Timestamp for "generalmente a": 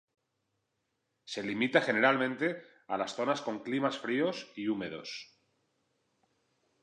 1.79-2.97